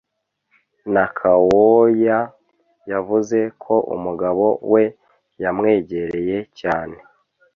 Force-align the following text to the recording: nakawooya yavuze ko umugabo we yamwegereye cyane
nakawooya 0.93 2.19
yavuze 2.91 3.39
ko 3.63 3.75
umugabo 3.95 4.45
we 4.73 4.83
yamwegereye 5.41 6.37
cyane 6.59 6.97